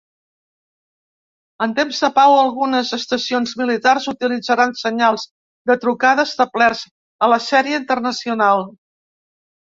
[1.65, 5.27] En temps de pau, algunes estacions militars utilitzaran senyals
[5.73, 6.83] de trucada establerts
[7.29, 8.67] a la sèrie internacional.